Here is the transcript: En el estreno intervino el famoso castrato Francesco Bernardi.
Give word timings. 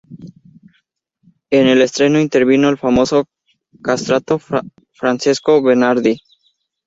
En 1.51 1.67
el 1.67 1.79
estreno 1.83 2.19
intervino 2.19 2.69
el 2.69 2.79
famoso 2.79 3.25
castrato 3.83 4.39
Francesco 4.93 5.61
Bernardi. 5.61 6.17